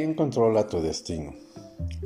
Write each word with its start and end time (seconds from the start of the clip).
¿Quién 0.00 0.14
controla 0.14 0.66
tu 0.66 0.80
destino? 0.80 1.34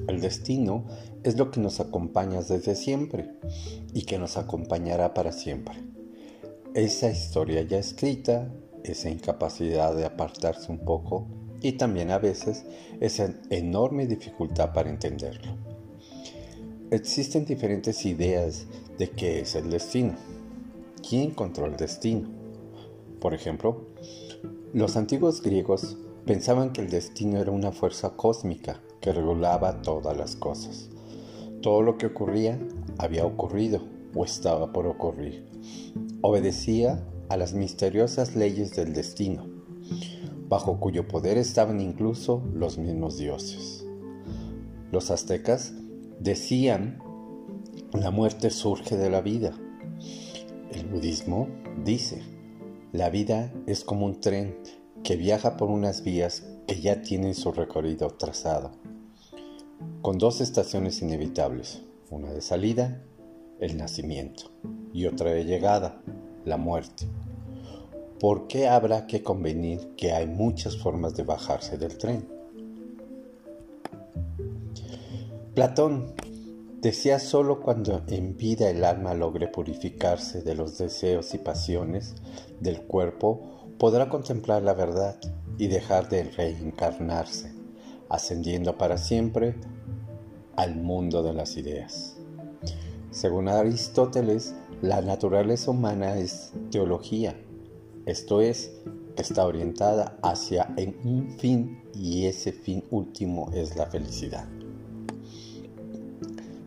El 0.08 0.20
destino 0.20 0.84
es 1.22 1.38
lo 1.38 1.52
que 1.52 1.60
nos 1.60 1.78
acompaña 1.78 2.42
desde 2.42 2.74
siempre 2.74 3.30
y 3.92 4.02
que 4.02 4.18
nos 4.18 4.36
acompañará 4.36 5.14
para 5.14 5.30
siempre. 5.30 5.76
Esa 6.74 7.08
historia 7.08 7.62
ya 7.62 7.78
escrita, 7.78 8.52
esa 8.82 9.10
incapacidad 9.10 9.94
de 9.94 10.06
apartarse 10.06 10.72
un 10.72 10.80
poco 10.80 11.28
y 11.62 11.74
también 11.74 12.10
a 12.10 12.18
veces 12.18 12.64
esa 12.98 13.32
enorme 13.50 14.08
dificultad 14.08 14.72
para 14.72 14.90
entenderlo. 14.90 15.56
Existen 16.90 17.44
diferentes 17.44 18.04
ideas 18.06 18.66
de 18.98 19.10
qué 19.10 19.38
es 19.38 19.54
el 19.54 19.70
destino. 19.70 20.16
¿Quién 21.08 21.30
controla 21.30 21.70
el 21.70 21.78
destino? 21.78 22.28
Por 23.20 23.34
ejemplo, 23.34 23.86
los 24.72 24.96
antiguos 24.96 25.40
griegos 25.42 25.96
pensaban 26.26 26.72
que 26.72 26.80
el 26.80 26.90
destino 26.90 27.38
era 27.38 27.50
una 27.50 27.72
fuerza 27.72 28.10
cósmica 28.10 28.80
que 29.00 29.12
regulaba 29.12 29.82
todas 29.82 30.16
las 30.16 30.36
cosas. 30.36 30.88
Todo 31.60 31.82
lo 31.82 31.98
que 31.98 32.06
ocurría 32.06 32.58
había 32.98 33.26
ocurrido 33.26 33.82
o 34.14 34.24
estaba 34.24 34.72
por 34.72 34.86
ocurrir. 34.86 35.46
Obedecía 36.22 37.06
a 37.28 37.36
las 37.36 37.52
misteriosas 37.52 38.36
leyes 38.36 38.74
del 38.76 38.94
destino, 38.94 39.46
bajo 40.48 40.78
cuyo 40.78 41.08
poder 41.08 41.38
estaban 41.38 41.80
incluso 41.80 42.42
los 42.54 42.78
mismos 42.78 43.18
dioses. 43.18 43.86
Los 44.90 45.10
aztecas 45.10 45.74
decían, 46.20 47.02
la 47.92 48.10
muerte 48.10 48.50
surge 48.50 48.96
de 48.96 49.10
la 49.10 49.20
vida. 49.20 49.52
El 50.72 50.86
budismo 50.86 51.48
dice, 51.84 52.22
la 52.92 53.10
vida 53.10 53.52
es 53.66 53.84
como 53.84 54.06
un 54.06 54.20
tren 54.20 54.56
que 55.04 55.16
viaja 55.16 55.56
por 55.56 55.70
unas 55.70 56.02
vías 56.02 56.42
que 56.66 56.80
ya 56.80 57.02
tienen 57.02 57.34
su 57.34 57.52
recorrido 57.52 58.08
trazado 58.08 58.72
con 60.04 60.18
dos 60.18 60.42
estaciones 60.42 61.00
inevitables, 61.00 61.80
una 62.10 62.30
de 62.30 62.42
salida, 62.42 63.02
el 63.58 63.78
nacimiento, 63.78 64.50
y 64.92 65.06
otra 65.06 65.30
de 65.30 65.46
llegada, 65.46 66.02
la 66.44 66.58
muerte. 66.58 67.06
¿Por 68.20 68.46
qué 68.46 68.68
habrá 68.68 69.06
que 69.06 69.22
convenir 69.22 69.94
que 69.96 70.12
hay 70.12 70.26
muchas 70.26 70.76
formas 70.76 71.14
de 71.16 71.22
bajarse 71.22 71.78
del 71.78 71.96
tren? 71.96 72.28
Platón 75.54 76.14
decía 76.82 77.18
solo 77.18 77.62
cuando 77.62 78.02
en 78.08 78.36
vida 78.36 78.68
el 78.68 78.84
alma 78.84 79.14
logre 79.14 79.48
purificarse 79.48 80.42
de 80.42 80.54
los 80.54 80.76
deseos 80.76 81.32
y 81.32 81.38
pasiones 81.38 82.14
del 82.60 82.82
cuerpo, 82.82 83.63
podrá 83.78 84.08
contemplar 84.08 84.62
la 84.62 84.74
verdad 84.74 85.16
y 85.58 85.68
dejar 85.68 86.08
de 86.08 86.24
reencarnarse, 86.24 87.52
ascendiendo 88.08 88.76
para 88.76 88.98
siempre 88.98 89.54
al 90.56 90.76
mundo 90.76 91.22
de 91.22 91.32
las 91.32 91.56
ideas. 91.56 92.16
Según 93.10 93.48
Aristóteles, 93.48 94.54
la 94.82 95.00
naturaleza 95.00 95.70
humana 95.70 96.16
es 96.16 96.52
teología, 96.70 97.36
esto 98.06 98.40
es, 98.40 98.72
está 99.16 99.46
orientada 99.46 100.18
hacia 100.22 100.74
un 101.04 101.36
fin 101.38 101.82
y 101.94 102.26
ese 102.26 102.52
fin 102.52 102.84
último 102.90 103.50
es 103.54 103.76
la 103.76 103.86
felicidad. 103.86 104.46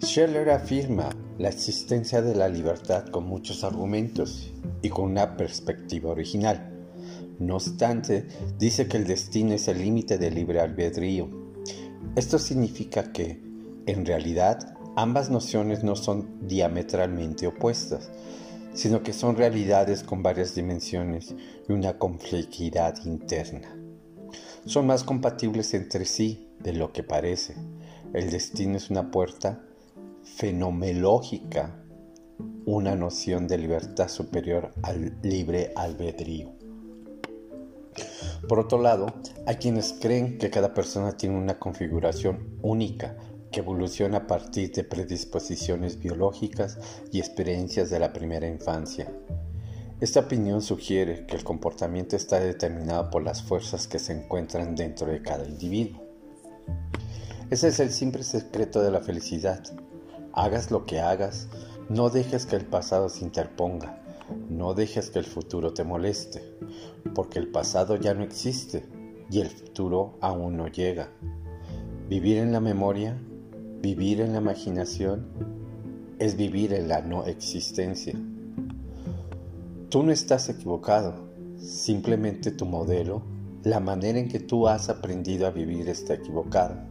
Scheller 0.02 0.50
afirma 0.50 1.10
la 1.38 1.50
existencia 1.50 2.22
de 2.22 2.34
la 2.34 2.48
libertad 2.48 3.08
con 3.08 3.26
muchos 3.26 3.64
argumentos 3.64 4.52
y 4.82 4.90
con 4.90 5.12
una 5.12 5.36
perspectiva 5.36 6.10
original. 6.10 6.77
No 7.40 7.56
obstante, 7.56 8.28
dice 8.58 8.88
que 8.88 8.98
el 8.98 9.06
destino 9.06 9.54
es 9.54 9.68
el 9.68 9.78
límite 9.78 10.18
del 10.18 10.34
libre 10.34 10.60
albedrío. 10.60 11.30
Esto 12.16 12.40
significa 12.40 13.12
que, 13.12 13.40
en 13.86 14.06
realidad, 14.06 14.76
ambas 14.96 15.30
nociones 15.30 15.84
no 15.84 15.96
son 15.96 16.48
diametralmente 16.48 17.46
opuestas, 17.46 18.10
sino 18.74 19.04
que 19.04 19.14
son 19.14 19.36
realidades 19.36 20.04
con 20.04 20.24
varias 20.24 20.56
dimensiones 20.56 21.36
y 21.70 21.72
una 21.72 22.00
complejidad 22.00 22.96
interna. 23.06 23.76
Son 24.66 24.88
más 24.88 25.04
compatibles 25.04 25.74
entre 25.76 26.06
sí 26.06 26.50
de 26.60 26.74
lo 26.74 26.92
que 26.92 27.04
parece. 27.04 27.56
El 28.14 28.32
destino 28.32 28.78
es 28.78 28.90
una 28.90 29.12
puerta 29.12 29.64
fenomenológica, 30.24 31.84
una 32.66 32.96
noción 32.96 33.48
de 33.48 33.60
libertad 33.60 34.10
superior 34.10 34.72
al 34.82 35.18
libre 35.22 35.72
albedrío. 35.76 36.58
Por 38.48 38.60
otro 38.60 38.82
lado, 38.82 39.08
hay 39.46 39.56
quienes 39.56 39.94
creen 39.94 40.38
que 40.38 40.50
cada 40.50 40.74
persona 40.74 41.18
tiene 41.18 41.38
una 41.38 41.60
configuración 41.60 42.58
única 42.62 43.18
que 43.52 43.60
evoluciona 43.62 44.20
a 44.20 44.28
partir 44.28 44.72
de 44.72 44.84
predisposiciones 44.84 46.00
biológicas 46.00 46.78
y 47.12 47.20
experiencias 47.20 47.90
de 47.90 48.00
la 48.00 48.14
primera 48.14 48.48
infancia. 48.48 49.12
Esta 50.00 50.20
opinión 50.20 50.62
sugiere 50.62 51.26
que 51.26 51.36
el 51.36 51.44
comportamiento 51.44 52.16
está 52.16 52.40
determinado 52.40 53.10
por 53.10 53.24
las 53.24 53.42
fuerzas 53.42 53.88
que 53.88 54.00
se 54.00 54.14
encuentran 54.14 54.76
dentro 54.76 55.08
de 55.08 55.22
cada 55.22 55.46
individuo. 55.46 56.04
Ese 57.50 57.70
es 57.70 57.80
el 57.80 57.92
simple 57.92 58.24
secreto 58.24 58.82
de 58.82 58.92
la 58.92 59.00
felicidad. 59.00 59.64
Hagas 60.34 60.70
lo 60.70 60.86
que 60.86 61.00
hagas, 61.00 61.48
no 61.90 62.10
dejes 62.10 62.46
que 62.46 62.58
el 62.58 62.66
pasado 62.66 63.10
se 63.10 63.24
interponga, 63.24 64.04
no 64.50 64.74
dejes 64.74 65.10
que 65.10 65.20
el 65.20 65.26
futuro 65.26 65.74
te 65.74 65.84
moleste, 65.84 66.42
porque 67.14 67.40
el 67.40 67.48
pasado 67.48 67.96
ya 67.96 68.14
no 68.14 68.24
existe 68.24 68.86
y 69.30 69.40
el 69.40 69.50
futuro 69.50 70.18
aún 70.22 70.58
no 70.58 70.68
llega. 70.68 71.10
Vivir 72.10 72.38
en 72.38 72.52
la 72.52 72.60
memoria 72.60 73.20
Vivir 73.82 74.22
en 74.22 74.34
la 74.34 74.40
imaginación 74.40 75.28
es 76.18 76.36
vivir 76.36 76.74
en 76.74 76.88
la 76.88 77.02
no 77.02 77.26
existencia. 77.26 78.20
Tú 79.90 80.02
no 80.02 80.12
estás 80.12 80.50
equivocado, 80.50 81.30
simplemente 81.60 82.50
tu 82.50 82.66
modelo, 82.66 83.22
la 83.64 83.80
manera 83.80 84.18
en 84.18 84.30
que 84.30 84.40
tú 84.40 84.68
has 84.68 84.90
aprendido 84.90 85.46
a 85.46 85.52
vivir 85.52 85.90
está 85.90 86.16
equivocada. 86.16 86.90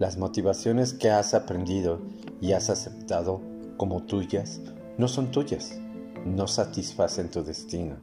Las 0.00 0.18
motivaciones 0.18 0.94
que 0.94 1.10
has 1.10 1.32
aprendido 1.32 2.00
y 2.40 2.52
has 2.52 2.70
aceptado 2.70 3.40
como 3.76 4.02
tuyas 4.02 4.60
no 4.98 5.06
son 5.06 5.30
tuyas, 5.30 5.80
no 6.24 6.46
satisfacen 6.46 7.30
tu 7.30 7.42
destino. 7.42 7.96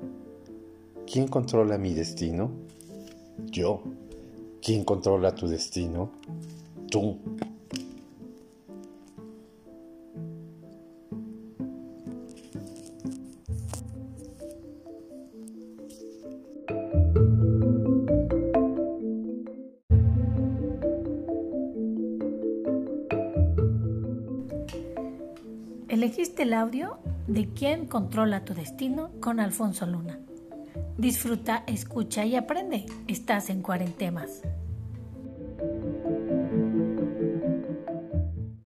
¿Quién 1.11 1.27
controla 1.27 1.77
mi 1.77 1.93
destino? 1.93 2.51
Yo. 3.51 3.81
¿Quién 4.61 4.83
controla 4.83 5.33
tu 5.33 5.47
destino? 5.47 6.11
Tú. 6.89 7.17
Elegiste 25.87 26.43
el 26.43 26.53
audio 26.53 26.99
de 27.27 27.49
Quién 27.53 27.85
controla 27.85 28.45
tu 28.45 28.53
destino 28.53 29.11
con 29.19 29.39
Alfonso 29.39 29.85
Luna. 29.85 30.19
Disfruta, 30.97 31.63
escucha 31.67 32.25
y 32.25 32.35
aprende. 32.35 32.85
Estás 33.07 33.49
en 33.49 33.61
Cuarentemas. 33.61 34.41